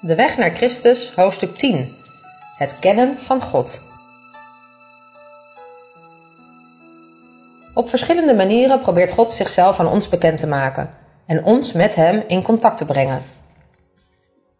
[0.00, 1.96] De weg naar Christus, hoofdstuk 10.
[2.56, 3.80] Het kennen van God.
[7.74, 10.90] Op verschillende manieren probeert God zichzelf aan ons bekend te maken
[11.26, 13.22] en ons met Hem in contact te brengen.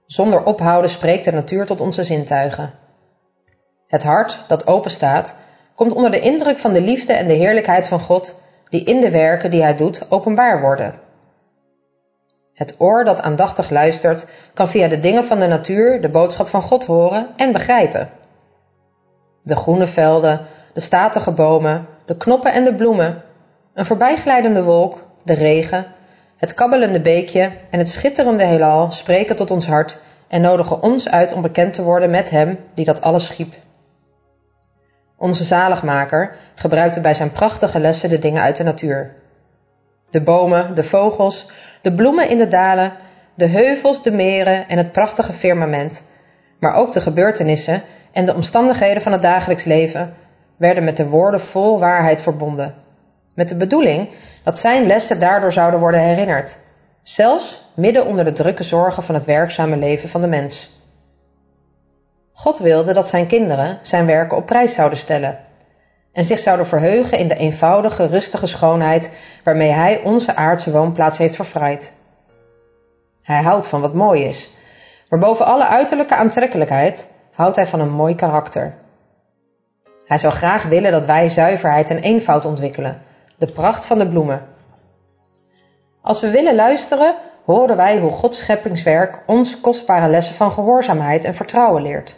[0.07, 2.75] Zonder ophouden spreekt de natuur tot onze zintuigen.
[3.87, 5.35] Het hart, dat open staat,
[5.75, 9.11] komt onder de indruk van de liefde en de heerlijkheid van God, die in de
[9.11, 11.05] werken die Hij doet openbaar worden.
[12.57, 16.62] Het oor dat aandachtig luistert, kan via de dingen van de natuur de boodschap van
[16.62, 18.10] God horen en begrijpen.
[19.42, 20.41] De groene velden,
[20.73, 23.23] de statige bomen, de knoppen en de bloemen,
[23.74, 25.87] een voorbijglijdende wolk, de regen,
[26.37, 31.32] het kabbelende beekje en het schitterende heelal spreken tot ons hart en nodigen ons uit
[31.32, 33.54] om bekend te worden met Hem die dat alles schiep.
[35.16, 39.15] Onze zaligmaker gebruikte bij zijn prachtige lessen de dingen uit de natuur.
[40.10, 41.51] De bomen, de vogels,
[41.86, 42.92] de bloemen in de dalen,
[43.34, 46.02] de heuvels, de meren en het prachtige firmament,
[46.59, 50.15] maar ook de gebeurtenissen en de omstandigheden van het dagelijks leven
[50.56, 52.74] werden met de woorden vol waarheid verbonden,
[53.34, 54.09] met de bedoeling
[54.43, 56.56] dat zijn lessen daardoor zouden worden herinnerd,
[57.02, 60.80] zelfs midden onder de drukke zorgen van het werkzame leven van de mens.
[62.32, 65.46] God wilde dat zijn kinderen zijn werken op prijs zouden stellen
[66.16, 69.10] en zich zouden verheugen in de eenvoudige, rustige schoonheid
[69.44, 71.92] waarmee Hij onze aardse woonplaats heeft verfraaid.
[73.22, 74.50] Hij houdt van wat mooi is,
[75.09, 78.75] maar boven alle uiterlijke aantrekkelijkheid houdt Hij van een mooi karakter.
[80.04, 83.03] Hij zou graag willen dat wij zuiverheid en eenvoud ontwikkelen,
[83.38, 84.47] de pracht van de bloemen.
[86.00, 87.14] Als we willen luisteren,
[87.44, 92.16] horen wij hoe Gods scheppingswerk ons kostbare lessen van gehoorzaamheid en vertrouwen leert.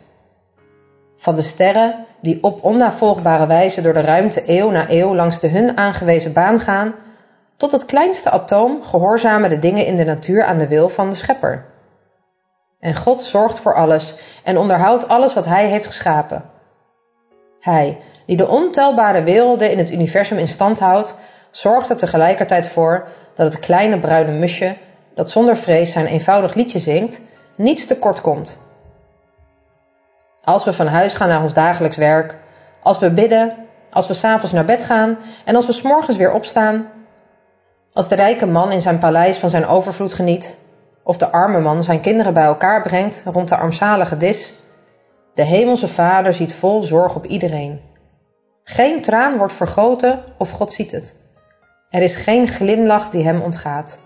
[1.20, 5.48] Van de sterren die op onnavolgbare wijze door de ruimte eeuw na eeuw langs de
[5.48, 6.94] hun aangewezen baan gaan,
[7.56, 11.16] tot het kleinste atoom gehoorzamen de dingen in de natuur aan de wil van de
[11.16, 11.64] schepper.
[12.80, 16.44] En God zorgt voor alles en onderhoudt alles wat Hij heeft geschapen.
[17.60, 21.14] Hij, die de ontelbare werelden in het universum in stand houdt,
[21.50, 24.76] zorgt er tegelijkertijd voor dat het kleine bruine musje,
[25.14, 27.20] dat zonder vrees zijn eenvoudig liedje zingt,
[27.56, 28.59] niets tekort komt
[30.48, 32.36] als we van huis gaan naar ons dagelijks werk,
[32.82, 33.54] als we bidden,
[33.91, 36.86] als we s'avonds naar bed gaan en als we s'morgens weer opstaan.
[37.92, 40.58] Als de rijke man in zijn paleis van zijn overvloed geniet,
[41.03, 44.53] of de arme man zijn kinderen bij elkaar brengt rond de armzalige dis.
[45.34, 47.81] De hemelse Vader ziet vol zorg op iedereen.
[48.64, 51.14] Geen traan wordt vergoten of God ziet het.
[51.91, 53.98] Er is geen glimlach die hem ontgaat.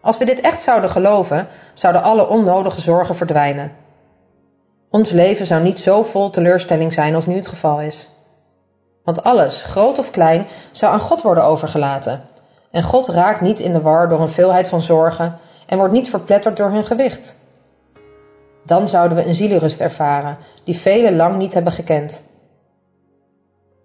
[0.00, 3.82] Als we dit echt zouden geloven, zouden alle onnodige zorgen verdwijnen
[4.92, 8.08] ons leven zou niet zo vol teleurstelling zijn als nu het geval is.
[9.04, 12.22] Want alles, groot of klein, zou aan God worden overgelaten.
[12.70, 16.10] En God raakt niet in de war door een veelheid van zorgen en wordt niet
[16.10, 17.36] verpletterd door hun gewicht.
[18.64, 22.30] Dan zouden we een zielerust ervaren, die velen lang niet hebben gekend.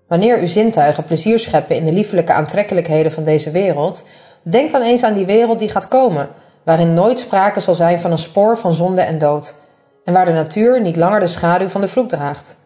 [0.07, 4.03] Wanneer uw zintuigen plezier scheppen in de liefelijke aantrekkelijkheden van deze wereld,
[4.41, 6.29] denk dan eens aan die wereld die gaat komen,
[6.63, 9.66] waarin nooit sprake zal zijn van een spoor van zonde en dood
[10.07, 12.57] en waar de natuur niet langer de schaduw van de vloek draagt.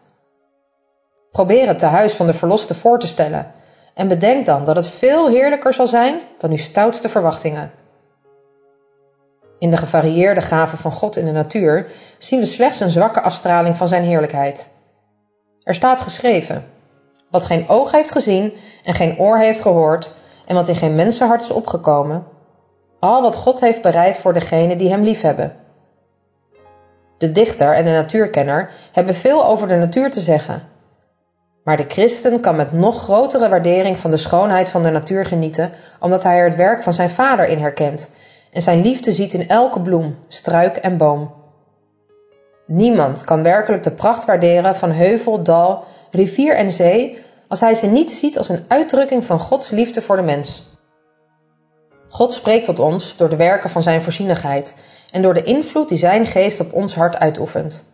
[1.30, 3.52] Probeer het tehuis van de verloste voor te stellen
[3.94, 7.70] en bedenk dan dat het veel heerlijker zal zijn dan uw stoutste verwachtingen.
[9.58, 11.86] In de gevarieerde gaven van God in de natuur
[12.18, 14.74] zien we slechts een zwakke afstraling van zijn heerlijkheid.
[15.62, 16.64] Er staat geschreven:
[17.30, 18.52] Wat geen oog heeft gezien
[18.84, 20.10] en geen oor heeft gehoord
[20.46, 22.26] en wat in geen mensenhart is opgekomen,
[22.98, 25.61] al wat God heeft bereid voor degenen die hem liefhebben.
[27.22, 30.62] De dichter en de natuurkenner hebben veel over de natuur te zeggen.
[31.64, 35.70] Maar de christen kan met nog grotere waardering van de schoonheid van de natuur genieten,
[36.00, 38.14] omdat hij er het werk van zijn vader in herkent
[38.52, 41.34] en zijn liefde ziet in elke bloem, struik en boom.
[42.66, 47.18] Niemand kan werkelijk de pracht waarderen van heuvel, dal, rivier en zee
[47.48, 50.62] als hij ze niet ziet als een uitdrukking van Gods liefde voor de mens.
[52.08, 54.74] God spreekt tot ons door de werken van zijn voorzienigheid
[55.12, 57.84] en door de invloed die zijn geest op ons hart uitoefent.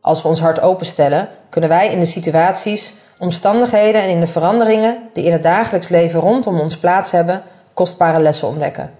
[0.00, 5.08] Als we ons hart openstellen, kunnen wij in de situaties, omstandigheden en in de veranderingen
[5.12, 7.42] die in het dagelijks leven rondom ons plaats hebben,
[7.74, 8.90] kostbare lessen ontdekken.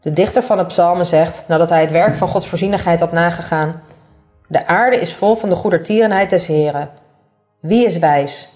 [0.00, 3.82] De dichter van de psalmen zegt, nadat hij het werk van Gods voorzienigheid had nagegaan,
[4.48, 6.90] De aarde is vol van de goedertierenheid des Heren.
[7.60, 8.48] Wie is wijs?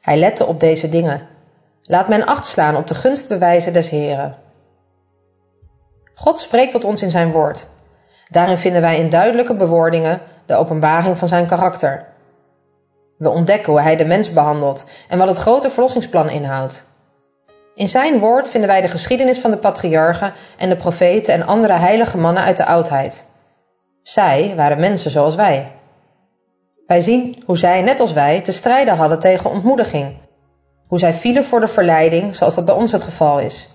[0.00, 1.28] Hij lette op deze dingen.
[1.82, 4.34] Laat men acht slaan op de gunstbewijzen des Heren.
[6.20, 7.66] God spreekt tot ons in zijn woord.
[8.28, 12.06] Daarin vinden wij in duidelijke bewoordingen de openbaring van zijn karakter.
[13.18, 16.88] We ontdekken hoe hij de mens behandelt en wat het grote verlossingsplan inhoudt.
[17.74, 21.72] In zijn woord vinden wij de geschiedenis van de patriarchen en de profeten en andere
[21.72, 23.24] heilige mannen uit de oudheid.
[24.02, 25.72] Zij waren mensen zoals wij.
[26.86, 30.16] Wij zien hoe zij, net als wij, te strijden hadden tegen ontmoediging.
[30.86, 33.68] Hoe zij vielen voor de verleiding, zoals dat bij ons het geval is.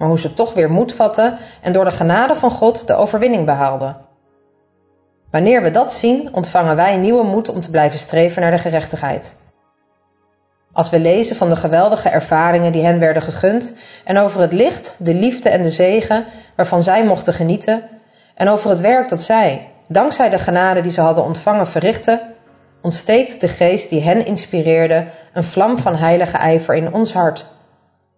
[0.00, 3.46] Maar hoe ze toch weer moed vatten en door de genade van God de overwinning
[3.46, 3.96] behaalden.
[5.30, 9.36] Wanneer we dat zien, ontvangen wij nieuwe moed om te blijven streven naar de gerechtigheid.
[10.72, 14.96] Als we lezen van de geweldige ervaringen die hen werden gegund en over het licht,
[14.98, 16.24] de liefde en de zegen
[16.56, 17.82] waarvan zij mochten genieten
[18.34, 22.20] en over het werk dat zij, dankzij de genade die ze hadden ontvangen, verrichten,
[22.82, 27.46] ontsteekt de geest die hen inspireerde een vlam van heilige ijver in ons hart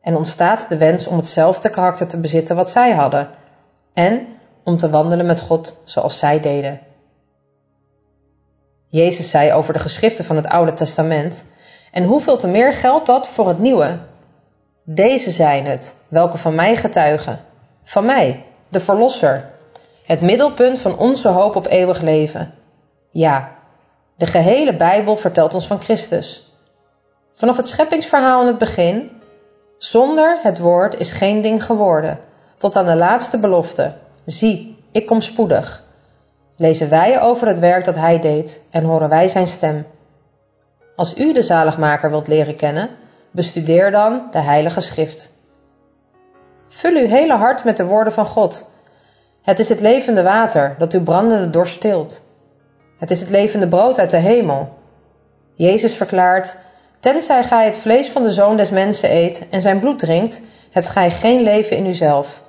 [0.02, 3.28] en ontstaat de wens om hetzelfde karakter te bezitten wat zij hadden
[3.93, 4.26] en
[4.64, 6.81] om te wandelen met God zoals zij deden.
[8.88, 11.44] Jezus zei over de geschriften van het Oude Testament
[11.93, 13.99] en hoeveel te meer geldt dat voor het nieuwe?
[14.84, 17.40] Deze zijn het, welke van mij getuigen.
[17.82, 19.50] Van mij, de Verlosser.
[20.04, 22.54] Het middelpunt van onze hoop op eeuwig leven.
[23.10, 23.56] Ja,
[24.16, 26.52] de gehele Bijbel vertelt ons van Christus.
[27.34, 29.21] Vanaf het scheppingsverhaal in het begin.
[29.82, 32.19] Zonder het woord is geen ding geworden.
[32.56, 33.94] Tot aan de laatste belofte.
[34.26, 35.84] Zie, ik kom spoedig.
[36.56, 39.87] Lezen wij over het werk dat hij deed en horen wij zijn stem.
[40.96, 42.88] Als u de zaligmaker wilt leren kennen,
[43.31, 45.32] bestudeer dan de Heilige Schrift.
[46.69, 48.70] Vul uw hele hart met de woorden van God.
[49.43, 52.20] Het is het levende water dat uw brandende dorst stilt.
[52.99, 54.78] Het is het levende brood uit de hemel.
[55.55, 56.56] Jezus verklaart:
[57.02, 60.40] Tenzij gij het vlees van de zoon des mensen eet en zijn bloed drinkt,
[60.70, 62.43] hebt gij geen leven in uzelf.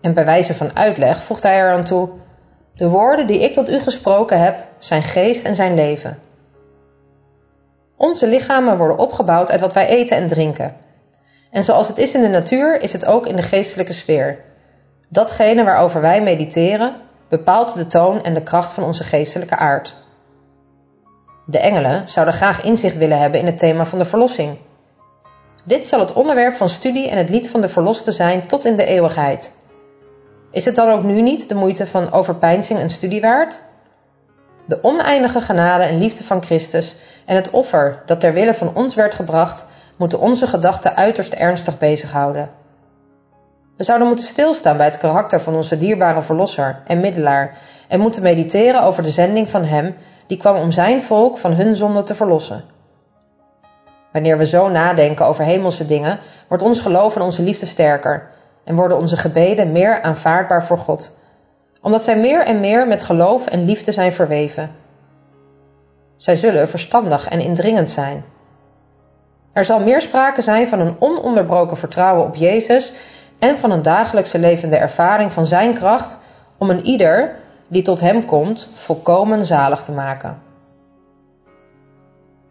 [0.00, 2.08] En bij wijze van uitleg voegt hij er aan toe:
[2.74, 6.18] De woorden die ik tot u gesproken heb, zijn geest en zijn leven.
[7.96, 10.76] Onze lichamen worden opgebouwd uit wat wij eten en drinken.
[11.50, 14.44] En zoals het is in de natuur, is het ook in de geestelijke sfeer.
[15.08, 16.96] Datgene waarover wij mediteren,
[17.28, 19.94] bepaalt de toon en de kracht van onze geestelijke aard.
[21.50, 24.58] De engelen zouden graag inzicht willen hebben in het thema van de verlossing.
[25.64, 28.76] Dit zal het onderwerp van studie en het lied van de verloste zijn tot in
[28.76, 29.52] de eeuwigheid.
[30.50, 33.58] Is het dan ook nu niet de moeite van overpeinzing en studie waard?
[34.66, 36.94] De oneindige genade en liefde van Christus
[37.26, 39.66] en het offer dat ter wille van ons werd gebracht,
[39.96, 42.50] moeten onze gedachten uiterst ernstig bezighouden.
[43.76, 47.56] We zouden moeten stilstaan bij het karakter van onze dierbare Verlosser en Middelaar
[47.88, 49.94] en moeten mediteren over de zending van Hem
[50.28, 52.64] die kwam om Zijn volk van hun zonde te verlossen.
[54.12, 58.30] Wanneer we zo nadenken over hemelse dingen, wordt ons geloof en onze liefde sterker
[58.64, 61.16] en worden onze gebeden meer aanvaardbaar voor God,
[61.82, 64.70] omdat zij meer en meer met geloof en liefde zijn verweven.
[66.16, 68.24] Zij zullen verstandig en indringend zijn.
[69.52, 72.92] Er zal meer sprake zijn van een ononderbroken vertrouwen op Jezus
[73.38, 76.18] en van een dagelijkse levende ervaring van Zijn kracht
[76.58, 77.34] om een ieder
[77.68, 80.38] die tot Hem komt volkomen zalig te maken.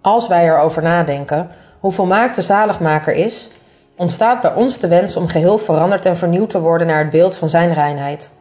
[0.02, 1.50] Als wij erover nadenken
[1.80, 3.50] hoe volmaakt de zaligmaker is,
[3.96, 7.36] ontstaat bij ons de wens om geheel veranderd en vernieuwd te worden naar het beeld
[7.36, 8.32] van Zijn reinheid.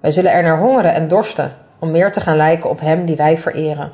[0.00, 3.16] Wij zullen er naar hongeren en dorsten om meer te gaan lijken op Hem die
[3.16, 3.92] wij vereren.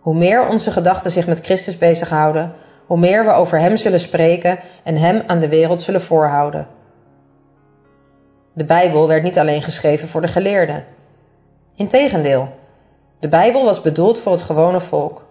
[0.00, 2.52] Hoe meer onze gedachten zich met Christus bezighouden,
[2.86, 6.66] hoe meer we over Hem zullen spreken en Hem aan de wereld zullen voorhouden.
[8.52, 10.84] De Bijbel werd niet alleen geschreven voor de geleerden.
[11.74, 12.48] Integendeel,
[13.18, 15.24] de Bijbel was bedoeld voor het gewone volk.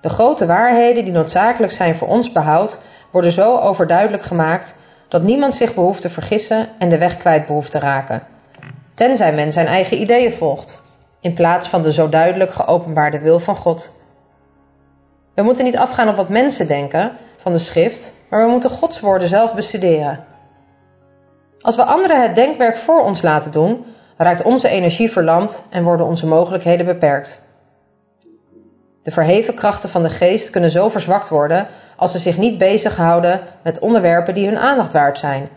[0.00, 4.74] De grote waarheden die noodzakelijk zijn voor ons behoud, worden zo overduidelijk gemaakt
[5.08, 8.22] dat niemand zich behoeft te vergissen en de weg kwijt behoeft te raken,
[8.94, 10.82] tenzij men zijn eigen ideeën volgt
[11.24, 13.92] in plaats van de zo duidelijk geopenbaarde wil van God.
[15.34, 19.00] We moeten niet afgaan op wat mensen denken van de schrift, maar we moeten Gods
[19.00, 20.24] woorden zelf bestuderen.
[21.64, 23.84] Als we anderen het denkwerk voor ons laten doen,
[24.16, 27.42] raakt onze energie verlamd en worden onze mogelijkheden beperkt.
[29.02, 31.66] De verheven krachten van de geest kunnen zo verzwakt worden
[31.96, 35.48] als ze zich niet bezighouden met onderwerpen die hun aandacht waard zijn,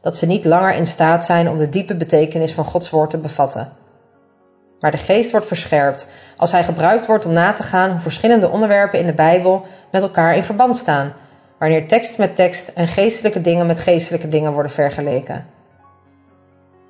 [0.00, 3.18] dat ze niet langer in staat zijn om de diepe betekenis van Gods woord te
[3.18, 3.72] bevatten
[4.82, 8.48] maar de geest wordt verscherpt als hij gebruikt wordt om na te gaan hoe verschillende
[8.48, 11.12] onderwerpen in de Bijbel met elkaar in verband staan,
[11.62, 15.46] wanneer tekst met tekst en geestelijke dingen met geestelijke dingen worden vergeleken.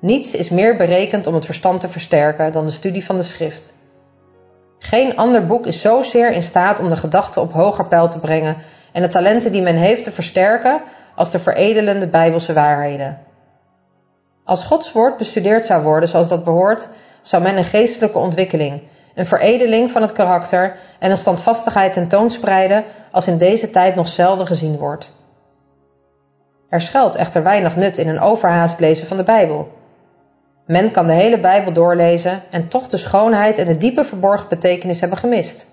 [0.01, 3.73] Niets is meer berekend om het verstand te versterken dan de studie van de schrift.
[4.79, 8.55] Geen ander boek is zozeer in staat om de gedachten op hoger peil te brengen
[8.91, 10.81] en de talenten die men heeft te versterken
[11.15, 13.19] als de veredelende bijbelse waarheden.
[14.43, 16.89] Als Gods woord bestudeerd zou worden zoals dat behoort,
[17.21, 18.81] zou men een geestelijke ontwikkeling,
[19.13, 24.47] een veredeling van het karakter en een standvastigheid tentoonspreiden als in deze tijd nog zelden
[24.47, 25.09] gezien wordt.
[26.69, 29.71] Er schuilt echter weinig nut in een overhaast lezen van de Bijbel.
[30.65, 34.99] Men kan de hele Bijbel doorlezen en toch de schoonheid en de diepe verborgen betekenis
[34.99, 35.67] hebben gemist.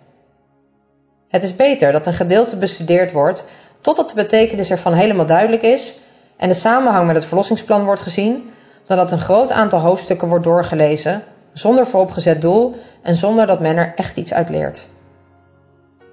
[1.29, 3.49] Het is beter dat een gedeelte bestudeerd wordt
[3.81, 5.99] totdat de betekenis ervan helemaal duidelijk is
[6.37, 8.51] en de samenhang met het verlossingsplan wordt gezien,
[8.87, 13.77] dan dat een groot aantal hoofdstukken wordt doorgelezen zonder vooropgezet doel en zonder dat men
[13.77, 14.87] er echt iets uit leert.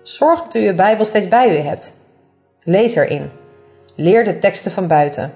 [0.04, 1.94] Zorg dat u uw Bijbel steeds bij u hebt.
[2.64, 3.30] Lees erin.
[3.96, 5.32] Leer de teksten van buiten.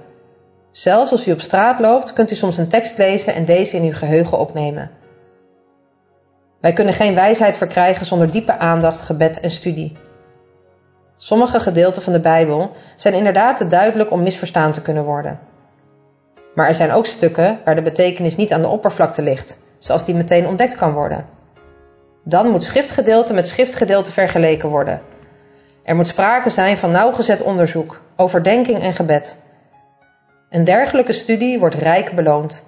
[0.72, 3.84] Zelfs als u op straat loopt, kunt u soms een tekst lezen en deze in
[3.84, 4.92] uw geheugen opnemen.
[6.62, 9.98] Wij kunnen geen wijsheid verkrijgen zonder diepe aandacht, gebed en studie.
[11.16, 15.40] Sommige gedeelten van de Bijbel zijn inderdaad te duidelijk om misverstaan te kunnen worden.
[16.56, 20.16] Maar er zijn ook stukken waar de betekenis niet aan de oppervlakte ligt, zoals die
[20.16, 21.26] meteen ontdekt kan worden.
[22.24, 25.02] Dan moet schriftgedeelte met schriftgedeelte vergeleken worden.
[25.84, 29.42] Er moet sprake zijn van nauwgezet onderzoek, overdenking en gebed.
[30.50, 32.66] Een dergelijke studie wordt rijk beloond.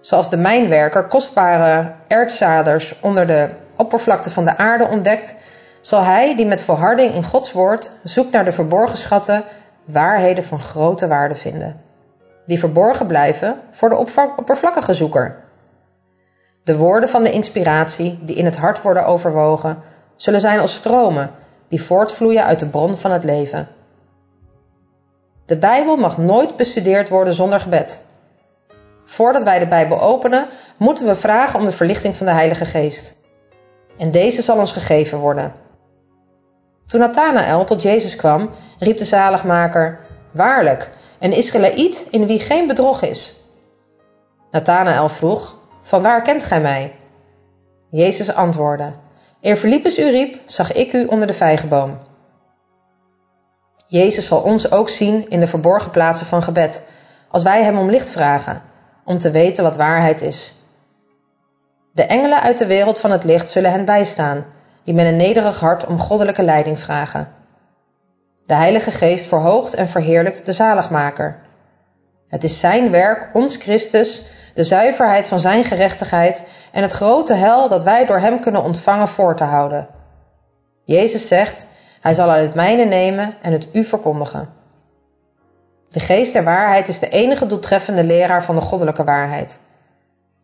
[0.00, 5.34] Zoals de mijnwerker kostbare ertzaders onder de oppervlakte van de aarde ontdekt,
[5.80, 9.44] zal hij die met volharding in Gods woord zoekt naar de verborgen schatten,
[9.84, 11.80] waarheden van grote waarde vinden.
[12.46, 13.96] Die verborgen blijven voor de
[14.36, 15.41] oppervlakkige zoeker.
[16.64, 19.82] De woorden van de inspiratie, die in het hart worden overwogen,
[20.16, 21.30] zullen zijn als stromen
[21.68, 23.68] die voortvloeien uit de bron van het leven.
[25.46, 28.06] De Bijbel mag nooit bestudeerd worden zonder gebed.
[29.04, 33.14] Voordat wij de Bijbel openen, moeten we vragen om de verlichting van de Heilige Geest.
[33.98, 35.52] En deze zal ons gegeven worden.
[36.86, 39.98] Toen Nathanael tot Jezus kwam, riep de zaligmaker:
[40.30, 43.34] Waarlijk, een Israëliet in wie geen bedrog is.
[44.50, 46.94] Nathanael vroeg: Van waar kent gij mij?
[47.90, 48.92] Jezus antwoordde:
[49.40, 51.98] Eer Philippus u riep, zag ik u onder de vijgenboom.
[53.86, 56.88] Jezus zal ons ook zien in de verborgen plaatsen van gebed,
[57.28, 58.62] als wij hem om licht vragen,
[59.04, 60.54] om te weten wat waarheid is.
[61.92, 64.44] De engelen uit de wereld van het licht zullen hen bijstaan,
[64.84, 67.28] die met een nederig hart om goddelijke leiding vragen.
[68.46, 71.40] De Heilige Geest verhoogt en verheerlijkt de zaligmaker.
[72.28, 74.22] Het is zijn werk ons Christus
[74.54, 79.08] de zuiverheid van zijn gerechtigheid en het grote hel dat wij door hem kunnen ontvangen
[79.08, 79.88] voor te houden.
[80.84, 81.66] Jezus zegt,
[82.00, 84.48] hij zal uit het mijne nemen en het u verkondigen.
[85.88, 89.60] De geest der waarheid is de enige doeltreffende leraar van de goddelijke waarheid.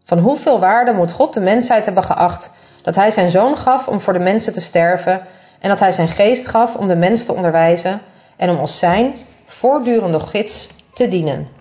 [0.05, 2.50] Van hoeveel waarde moet God de mensheid hebben geacht
[2.83, 5.27] dat hij zijn zoon gaf om voor de mensen te sterven
[5.61, 8.00] en dat hij zijn geest gaf om de mens te onderwijzen
[8.37, 9.15] en om als zijn
[9.47, 11.58] voortdurende gids te dienen.